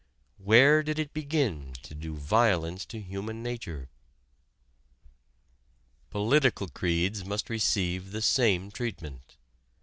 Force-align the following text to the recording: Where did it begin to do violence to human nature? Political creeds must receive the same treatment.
Where 0.39 0.81
did 0.81 0.97
it 0.97 1.13
begin 1.13 1.73
to 1.83 1.93
do 1.93 2.15
violence 2.15 2.87
to 2.87 2.99
human 2.99 3.43
nature? 3.43 3.87
Political 6.09 6.69
creeds 6.69 7.23
must 7.23 7.51
receive 7.51 8.09
the 8.11 8.23
same 8.23 8.71
treatment. 8.71 9.37